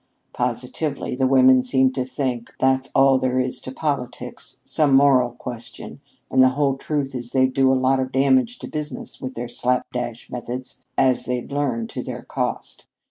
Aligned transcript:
Positively, 0.33 1.13
the 1.15 1.27
women 1.27 1.61
seem 1.61 1.91
to 1.91 2.03
think 2.03 2.55
that's 2.59 2.89
all 2.95 3.19
there 3.19 3.37
is 3.39 3.61
to 3.61 3.71
politics 3.71 4.59
some 4.63 4.95
moral 4.95 5.33
question; 5.33 6.01
and 6.31 6.41
the 6.41 6.49
whole 6.57 6.75
truth 6.75 7.13
is 7.13 7.33
they'd 7.33 7.53
do 7.53 7.71
a 7.71 7.75
lot 7.77 7.99
of 7.99 8.11
damage 8.11 8.57
to 8.57 8.67
business 8.67 9.21
with 9.21 9.35
their 9.35 9.47
slap 9.47 9.85
dash 9.93 10.27
methods, 10.31 10.81
as 10.97 11.25
they'd 11.25 11.51
learn 11.51 11.85
to 11.89 12.01
their 12.01 12.23
cost. 12.23 12.87